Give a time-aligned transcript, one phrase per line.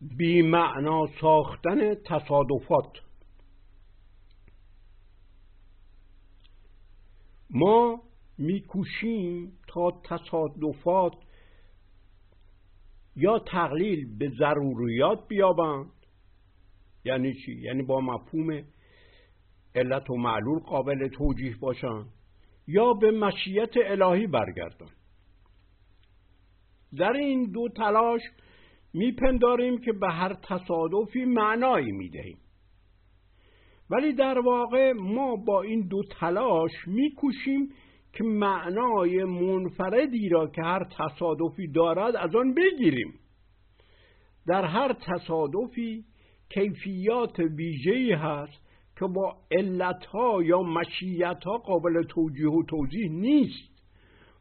[0.00, 2.92] بیمعنا ساختن تصادفات.
[7.50, 8.02] ما
[8.38, 11.12] میکوشیم تا تصادفات
[13.16, 15.90] یا تقلیل به ضروریات بیابند.
[17.04, 18.62] یعنی چی؟ یعنی با مفهوم
[19.74, 22.06] علت و معلول قابل توجیه باشند
[22.66, 24.90] یا به مشیت الهی برگردن
[26.96, 28.20] در این دو تلاش
[28.94, 32.38] میپنداریم که به هر تصادفی معنایی می‌دهیم.
[33.90, 37.68] ولی در واقع ما با این دو تلاش میکوشیم
[38.12, 43.14] که معنای منفردی را که هر تصادفی دارد از آن بگیریم.
[44.46, 46.04] در هر تصادفی
[46.48, 53.70] کیفیات ویژه‌ای هست که با علتها یا مشیتها قابل توجیه و توضیح نیست.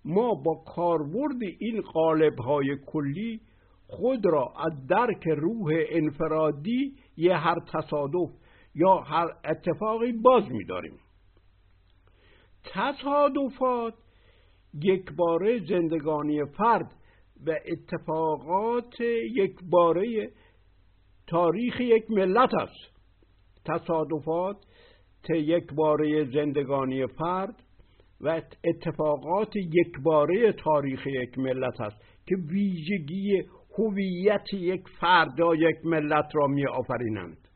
[0.06, 3.42] ما با کاربرد این قالبهای کلی
[3.90, 8.30] خود را از درک روح انفرادی یه هر تصادف
[8.76, 11.00] یا هر اتفاقی باز می‌داریم.
[12.64, 13.94] تصادفات
[14.74, 16.92] یک باره زندگانی فرد
[17.46, 19.00] و اتفاقات
[19.36, 20.32] یک باره
[21.28, 23.00] تاریخ یک ملت است.
[23.66, 24.58] تصادفات
[25.30, 27.64] یک باره زندگانی فرد
[28.22, 33.44] و اتفاقات یک باره تاریخ یک ملت است که ویژگی
[33.80, 37.48] هویت یک فرد یا یک ملت را می آفرینند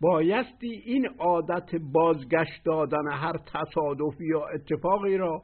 [0.00, 5.42] بایستی این عادت بازگشت دادن هر تصادفی یا اتفاقی را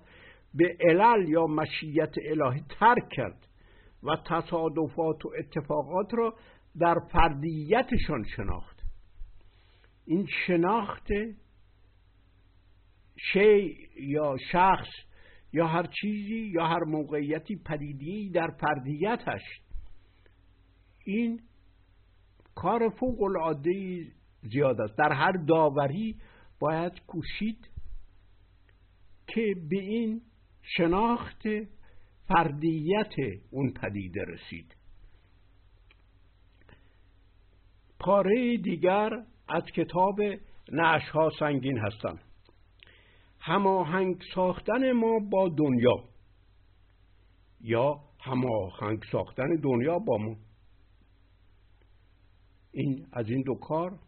[0.54, 3.46] به علل یا مشیت الهی ترک کرد
[4.02, 6.34] و تصادفات و اتفاقات را
[6.78, 8.80] در فردیتشان شناخت.
[10.06, 11.08] این شناخت
[13.32, 14.88] شی یا شخص
[15.52, 19.42] یا هر چیزی یا هر موقعیتی پدیدی در فردیتش.
[21.04, 21.40] این
[22.54, 24.06] کار فوق العاده
[24.42, 24.98] زیاد است.
[24.98, 26.16] در هر داوری
[26.60, 27.68] باید کوشید
[29.26, 30.22] که به این
[30.62, 31.42] شناخت
[32.28, 33.14] فردیت
[33.50, 34.76] اون پدیده رسید.
[38.00, 39.10] پاره دیگر
[39.48, 40.20] از کتاب
[40.72, 42.27] نعش ها سنگین هستند
[43.48, 46.04] هماهنگ ساختن ما با دنیا.
[47.60, 50.36] یا هماهنگ ساختن دنیا با ما.
[52.72, 53.98] این از این دو کار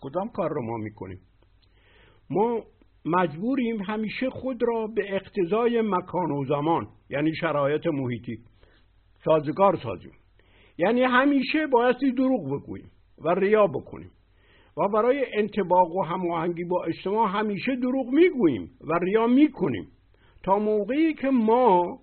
[0.00, 1.20] کدام کار رو ما می‌کنیم؟
[2.30, 2.62] ما
[3.04, 8.38] مجبوریم همیشه خود را به اقتضای مکان و زمان یعنی شرایط محیطی
[9.24, 10.12] سازگار سازیم.
[10.78, 14.10] یعنی همیشه بایستی دروغ بگوییم و ریا بکنیم.
[14.78, 19.88] و برای انتباق و هماهنگی با اجتماع همیشه دروغ می‌گوییم و ریا می‌کنیم.
[20.42, 21.98] تا موقعی که ما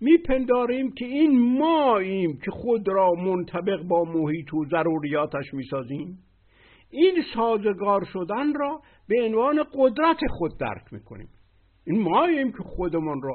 [0.00, 6.18] میپنداریم که این ماییم که خود را منطبق با محیط و ضروریاتش می‌سازیم
[6.90, 11.28] این سازگار شدن را به عنوان قدرت خود درک می‌کنیم.
[11.86, 13.34] این ماییم که خودمان را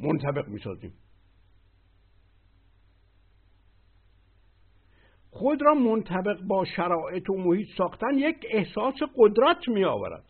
[0.00, 0.92] منطبق می‌سازیم.
[5.36, 10.24] خود را منطبق با شرایط و محیط ساختن یک احساس قدرت می آورد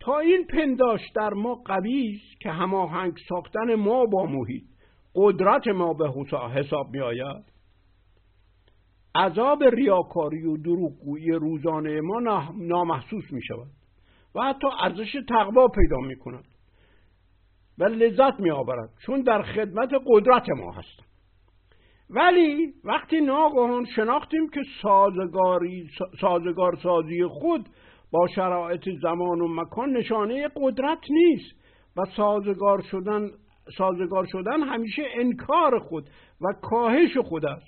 [0.00, 4.64] تا این پنداش در ما قوی است که هماهنگ ساختن ما با محیط
[5.14, 6.10] قدرت ما به
[6.54, 7.44] حساب می آید
[9.14, 12.20] عذاب ریاکاری و دروغگویی روزانه ما
[12.58, 13.70] نامحسوس می شود
[14.34, 16.44] و حتی ارزش تقوا پیدا می کند
[17.78, 21.09] و لذت می آورد چون در خدمت قدرت ما هست
[22.10, 25.88] ولی وقتی ناگهان شناختیم که سازگاری
[26.20, 27.68] سازگار سازی خود
[28.10, 31.52] با شرایط زمان و مکان نشانه قدرت نیست
[31.96, 33.30] و سازگار شدن
[33.78, 36.10] سازگار شدن همیشه انکار خود
[36.40, 37.66] و کاهش خود است.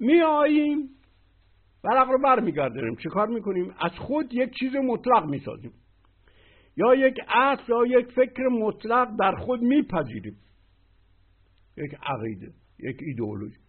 [0.00, 0.88] می آییم
[1.84, 2.96] ورق رو برمیگردونیم.
[2.96, 5.72] چه کار می‌کنیم؟ از خود یک چیز مطلق می‌سازیم.
[6.76, 10.36] یا یک اصل یا یک فکر مطلق در خود میپذیریم.
[11.76, 13.63] یک عقیده یک ایدئولوژی.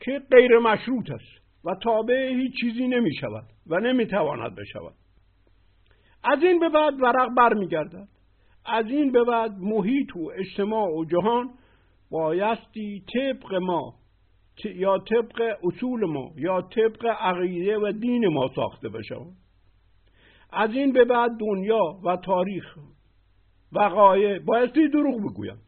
[0.00, 4.94] که غیر مشروط است و تابع هیچ چیزی نمی شود و نمی تواند بشود.
[6.24, 8.08] از این به بعد ورق برمیگردد
[8.64, 11.50] از این به بعد محیط و اجتماع و جهان
[12.10, 13.94] بایستی طبق ما
[14.64, 19.32] یا طبق اصول ما یا طبق عقیده و دین ما ساخته بشود.
[20.52, 22.78] از این به بعد دنیا و تاریخ
[23.72, 25.62] وقایع بایستی دروغ بگویند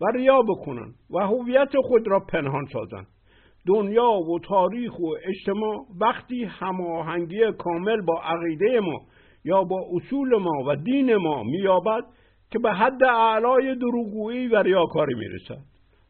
[0.00, 3.06] و ریا بکنند و هویت خود را پنهان سازند.
[3.66, 9.00] دنیا و تاریخ و اجتماع وقتی هماهنگی کامل با عقیده ما
[9.44, 12.04] یا با اصول ما و دین ما مییابد
[12.50, 15.64] که به حد اعلای دروغگویی و ریاکاری می‌رسد.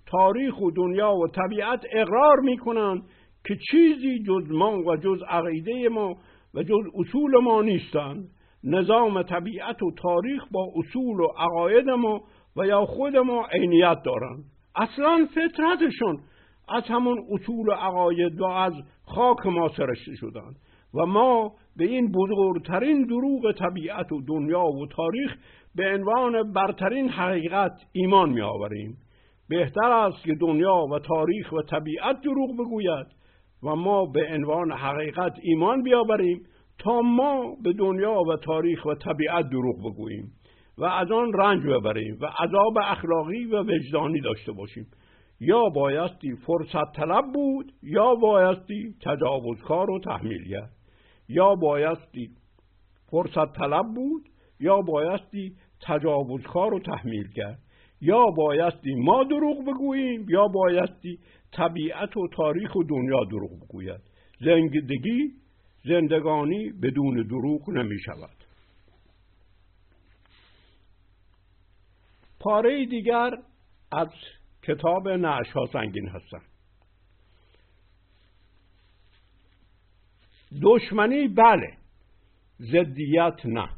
[0.06, 3.02] تاریخ و دنیا و طبیعت اقرار می‌کنند
[3.48, 6.14] که چیزی جز ما و جز عقیده ما
[6.54, 8.28] و جز اصول ما نیستند.
[8.64, 12.20] نظام طبیعت و تاریخ با اصول و عقاید ما
[12.56, 14.44] و یا خود ما عینیت دارند.
[14.76, 16.18] اصلا فطرتشون
[16.68, 18.72] از همون اصول و عقاید و از
[19.04, 20.56] خاک ما سرشته شدند
[20.94, 25.36] و ما به این بزرگترین دروغ طبیعت و دنیا و تاریخ
[25.74, 28.98] به عنوان برترین حقیقت ایمان می آوریم
[29.48, 33.06] بهتر است که دنیا و تاریخ و طبیعت دروغ بگوید
[33.62, 36.42] و ما به عنوان حقیقت ایمان بیاوریم
[36.78, 40.32] تا ما به دنیا و تاریخ و طبیعت دروغ بگوییم
[40.78, 44.86] و از آن رنج ببریم و عذاب اخلاقی و وجدانی داشته باشیم.
[45.40, 50.68] یا بایستی فرصت طلب بود یا بایستی تجاوزکار و تحمیلگر
[51.28, 52.30] یا بایستی
[53.10, 54.28] فرصت طلب بود
[54.60, 57.56] یا بایستی تجاوزکار و تحمیلگر
[58.00, 61.18] یا بایستی ما دروغ بگوییم یا بایستی
[61.52, 64.00] طبیعت و تاریخ و دنیا دروغ بگوید.
[64.40, 65.32] زندگی
[65.84, 68.36] زندگانی بدون دروغ نمی شود.
[72.40, 73.30] پاره دیگر
[73.92, 74.08] از
[74.66, 76.40] کتاب نعش ها سنگین هستن.
[80.62, 81.76] دشمنی بله
[82.58, 83.68] زدیت نه.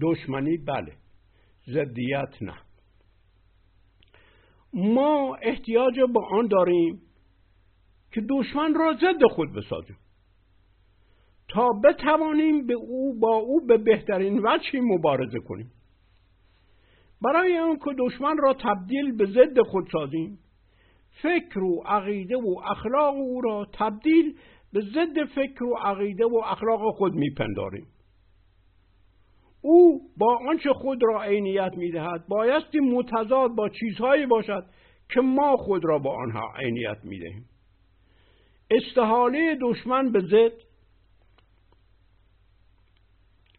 [0.00, 0.96] دشمنی بله
[1.66, 2.54] زدیت نه.
[4.72, 7.00] ما احتیاج به آن داریم
[8.12, 9.96] که دشمن را ضد خود بسازیم.
[11.48, 15.70] تا بتوانیم به او با او به بهترین وجهی مبارزه کنیم.
[17.24, 20.38] برای آن که دشمن را تبدیل به ضد خود سازیم.
[21.22, 24.38] فکر و عقیده و اخلاق او را تبدیل
[24.72, 27.86] به ضد فکر و عقیده و اخلاق خود میپنداریم.
[29.60, 34.66] او با آنچه خود را عینیت می‌دهد بایستی متضاد با چیزهایی باشد
[35.08, 37.44] که ما خود را با آنها عینیت می‌دهیم.
[38.70, 40.52] استحاله دشمن به ضد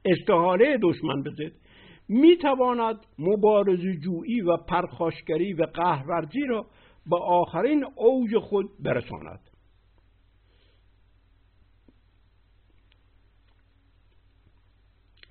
[0.05, 1.64] استحاله دشمن به ضد.
[2.09, 6.65] می تواند مبارزه جویی و پرخاشگری و قهرورزی را
[7.09, 9.39] به آخرین اوج خود برساند.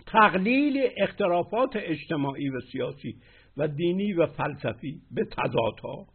[0.07, 3.21] تقلیل اختلافات اجتماعی و سیاسی
[3.57, 6.07] و دینی و فلسفی به تضادها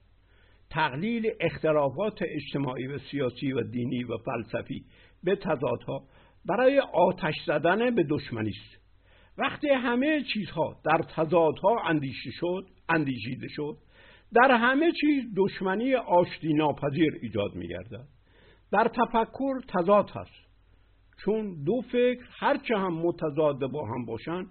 [0.70, 4.86] تقلیل اختلافات اجتماعی و سیاسی و دینی و فلسفی
[5.24, 6.04] به تضادها
[6.46, 8.79] برای آتش زدن به دشمنی است.
[9.40, 13.78] وقتی همه چیزها در تضادها اندیشه شد اندیشیده شد
[14.34, 18.08] در همه چیز دشمنی آشتی ناپذیر ایجاد میگردد.
[18.72, 20.50] در تفکر تضاد هست.
[21.26, 24.48] چون دو فکر هرچه هم متضاد با هم باشند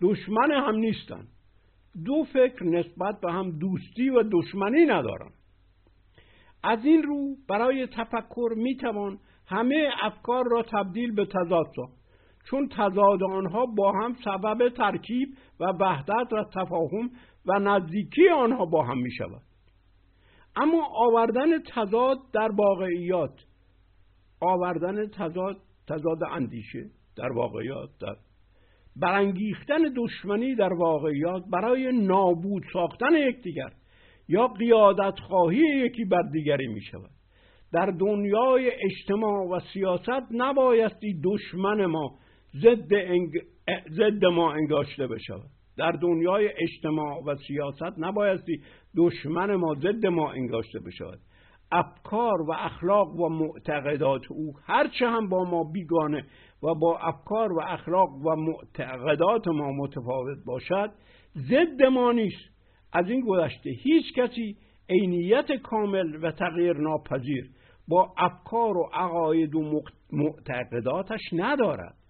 [0.00, 1.28] دشمن هم نیستند
[2.04, 5.32] دو فکر نسبت به هم دوستی و دشمنی ندارند
[6.64, 12.01] از این رو برای تفکر می‌توان همه افکار را تبدیل به تضاد ساخت.
[12.44, 15.28] چون تضاد آنها با هم سبب ترکیب
[15.60, 17.10] و وحدت و تفاهم
[17.46, 19.42] و نزدیکی آنها با هم می شود
[20.56, 23.34] اما آوردن تضاد در واقعیات
[24.40, 25.56] آوردن تضاد
[25.88, 28.16] تضاد اندیشه در واقعیات در
[28.96, 33.72] برانگیختن دشمنی در واقعیات برای نابود ساختن یکدیگر
[34.28, 37.10] یا قیادت خواهی یکی بر دیگری می شود
[37.72, 42.18] در دنیای اجتماع و سیاست نبایستی دشمن ما
[42.56, 45.50] ضد, ما انگاشته بشود.
[45.76, 48.62] در دنیای اجتماع و سیاست نبایستی
[48.96, 51.18] دشمن ما ضد ما انگاشته بشود.
[51.72, 56.24] افکار و اخلاق و معتقدات او هرچه هم با ما بیگانه
[56.62, 60.90] و با افکار و اخلاق و معتقدات ما متفاوت باشد
[61.36, 62.52] ضد ما نیست.
[62.92, 64.56] از این گذشته هیچ کسی
[64.90, 67.50] عینیت کامل و تغییر ناپذیر
[67.88, 69.82] با افکار و عقاید و
[70.12, 72.01] معتقداتش ندارد.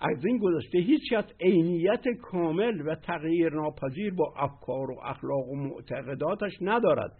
[0.00, 5.56] از این گذشته هیچ کس عینیت کامل و تغییر ناپذیر با افکار و اخلاق و
[5.56, 7.12] معتقداتش ندارد.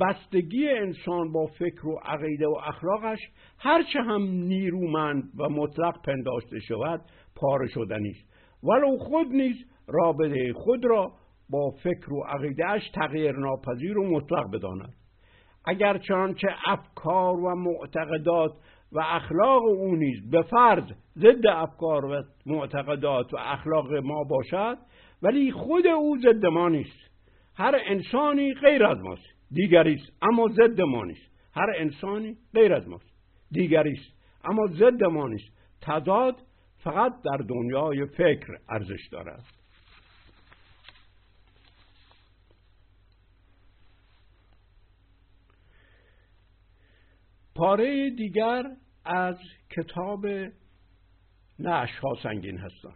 [0.00, 3.18] بستگی انسان با فکر و عقیده و اخلاقش
[3.58, 7.00] هرچه هم نیرومند و مطلق پنداشته شود
[7.36, 8.32] پاره شدنی است.
[8.64, 9.56] ولو خود نیز
[9.88, 11.12] رابطه خود را
[11.50, 14.94] با فکر و عقیدهش تغییر ناپذیر و مطلق بداند.
[15.66, 18.52] اگر چنانچه افکار و معتقدات
[18.92, 20.84] و اخلاق او نیز به فرض
[21.18, 24.78] ضد افکار و معتقدات و اخلاق ما باشد
[25.22, 27.10] ولی خود او ضد ما نیست.
[27.56, 29.26] هر انسانی غیر از ماست.
[29.50, 31.30] دیگری است اما ضد ما نیست.
[31.54, 33.12] هر انسانی غیر از ماست.
[33.50, 34.12] دیگری است
[34.44, 35.52] اما ضد ما نیست.
[35.80, 36.36] تضاد
[36.84, 39.44] فقط در دنیای فکر ارزش دارد.
[47.56, 48.62] پاره دیگر
[49.04, 49.36] از
[49.70, 50.26] کتاب
[51.58, 52.94] نعش ها سنگین هستن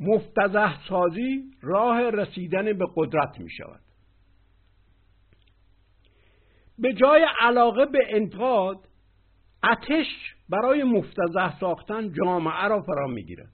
[0.00, 3.80] مفتزه سازی راه رسیدن به قدرت می شود.
[6.78, 8.76] به جای علاقه به انتقاد
[9.64, 10.06] اتش
[10.48, 13.52] برای مفتزه ساختن جامعه را فرا می‌گیرد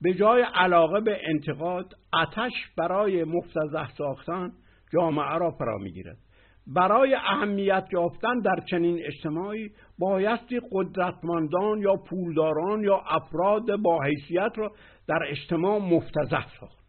[0.00, 4.52] به جای علاقه به انتقاد اتش برای مفتزه ساختن
[4.92, 6.18] جامعه را فرا می‌گیرد
[6.66, 14.72] برای اهمیت یافتن در چنین اجتماعی بایستی قدرتمندان یا پولداران یا افراد با حیثیت را
[15.08, 16.82] در اجتماع مفتزه ساخت.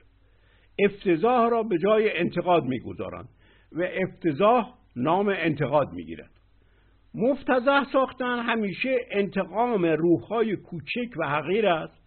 [0.80, 3.30] افتضاح را به جای انتقاد می‌گذارند
[3.72, 6.32] و افتضاح نام انتقاد می‌گیرد.
[7.16, 12.04] مفتزه ساختن همیشه انتقام روحهای کوچک و حقیر است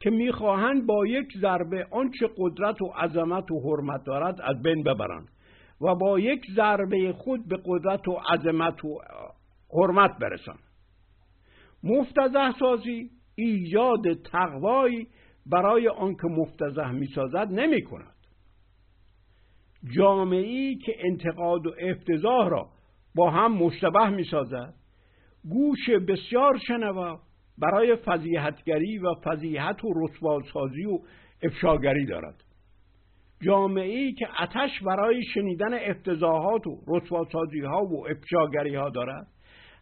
[0.00, 5.28] که می‌خواهند با یک ضربه آنچه قدرت و عظمت و حرمت دارد از بین ببرند.
[5.80, 8.98] و با یک ضربه خود به قدرت و عظمت و
[9.72, 10.62] حرمت برسند
[11.84, 15.06] مفتزه سازی ایجاد تقوایی
[15.46, 18.14] برای آنکه مفتزه می‌سازد نمی کند
[19.96, 22.68] جامعه ای که انتقاد و افتضاح را
[23.14, 24.74] با هم مشتبه می سازد
[25.44, 27.20] گوش بسیار شنوا
[27.58, 30.98] برای فضیحتگری و فضیحت و رسواسازی و
[31.42, 32.44] افشاگری دارد.
[33.42, 39.26] جامعه که اتش برای شنیدن افتضاحات و رسواسازی ها و افشاگری ها دارد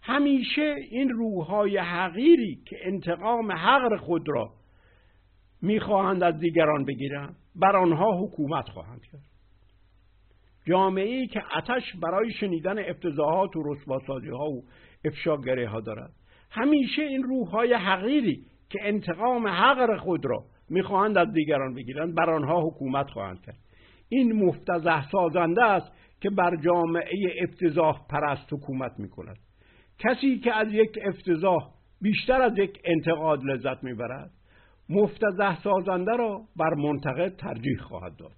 [0.03, 4.51] همیشه این روحهای حقیری که انتقام حقر خود را
[5.63, 9.23] می‌خواهند از دیگران بگیرند بر آنها حکومت خواهند کرد.
[10.67, 14.65] جامعه ای که اتش برای شنیدن افتضاحات و رسواسازی ها و
[15.05, 16.13] افشاگری ها دارد
[16.51, 22.15] همیشه این روحهای حقیری که انتقام حقر خود را می‌خواهند از دیگران بگیرند.
[22.15, 23.59] بر آنها حکومت خواهند کرد.
[24.09, 29.37] این مفتزه سازنده است که بر جامعه افتضاح پرست حکومت می‌کند.
[29.99, 31.71] کسی که از یک افتضاح
[32.01, 34.31] بیشتر از یک انتقاد لذت می‌برد
[34.89, 38.33] مفتزه سازنده را بر منتقد ترجیح خواهد داد.